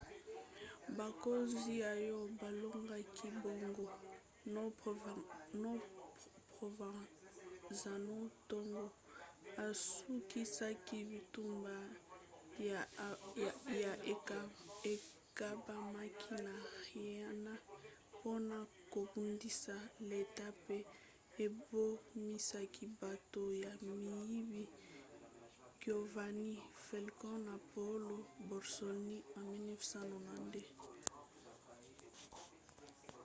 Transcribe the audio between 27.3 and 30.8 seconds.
na paolo borsellino na 1992.